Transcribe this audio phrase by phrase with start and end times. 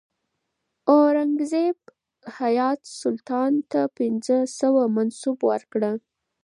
[0.89, 1.77] اورنګزیب
[2.37, 5.81] حیات سلطان ته پنځه سوه منصب ورکړ.